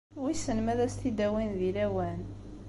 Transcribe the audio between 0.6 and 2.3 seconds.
ma ad as-t-id-awin di lawan?